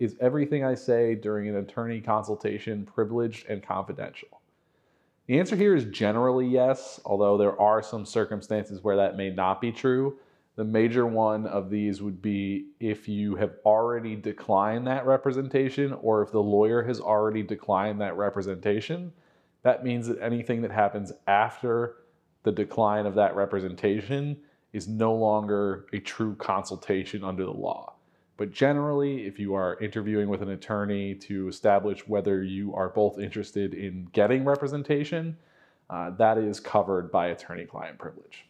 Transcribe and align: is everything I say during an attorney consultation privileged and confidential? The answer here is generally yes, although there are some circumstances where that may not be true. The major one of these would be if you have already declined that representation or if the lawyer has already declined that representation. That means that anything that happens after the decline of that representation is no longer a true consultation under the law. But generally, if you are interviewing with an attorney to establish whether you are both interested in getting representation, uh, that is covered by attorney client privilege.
is 0.00 0.16
everything 0.18 0.64
I 0.64 0.74
say 0.74 1.14
during 1.14 1.48
an 1.48 1.56
attorney 1.56 2.00
consultation 2.00 2.86
privileged 2.86 3.46
and 3.48 3.62
confidential? 3.62 4.40
The 5.26 5.38
answer 5.38 5.54
here 5.54 5.76
is 5.76 5.84
generally 5.84 6.46
yes, 6.46 6.98
although 7.04 7.36
there 7.36 7.60
are 7.60 7.82
some 7.82 8.04
circumstances 8.04 8.82
where 8.82 8.96
that 8.96 9.16
may 9.16 9.30
not 9.30 9.60
be 9.60 9.70
true. 9.70 10.18
The 10.56 10.64
major 10.64 11.06
one 11.06 11.46
of 11.46 11.70
these 11.70 12.02
would 12.02 12.20
be 12.20 12.66
if 12.80 13.08
you 13.08 13.36
have 13.36 13.52
already 13.64 14.16
declined 14.16 14.86
that 14.86 15.06
representation 15.06 15.92
or 15.92 16.22
if 16.22 16.32
the 16.32 16.42
lawyer 16.42 16.82
has 16.82 17.00
already 17.00 17.42
declined 17.42 18.00
that 18.00 18.16
representation. 18.16 19.12
That 19.62 19.84
means 19.84 20.08
that 20.08 20.20
anything 20.20 20.62
that 20.62 20.72
happens 20.72 21.12
after 21.26 21.96
the 22.42 22.52
decline 22.52 23.06
of 23.06 23.14
that 23.14 23.36
representation 23.36 24.38
is 24.72 24.88
no 24.88 25.14
longer 25.14 25.86
a 25.92 25.98
true 25.98 26.34
consultation 26.36 27.22
under 27.22 27.44
the 27.44 27.52
law. 27.52 27.94
But 28.40 28.52
generally, 28.52 29.26
if 29.26 29.38
you 29.38 29.52
are 29.52 29.78
interviewing 29.80 30.30
with 30.30 30.40
an 30.40 30.48
attorney 30.48 31.14
to 31.16 31.46
establish 31.48 32.08
whether 32.08 32.42
you 32.42 32.74
are 32.74 32.88
both 32.88 33.18
interested 33.18 33.74
in 33.74 34.08
getting 34.12 34.46
representation, 34.46 35.36
uh, 35.90 36.12
that 36.12 36.38
is 36.38 36.58
covered 36.58 37.12
by 37.12 37.26
attorney 37.26 37.66
client 37.66 37.98
privilege. 37.98 38.46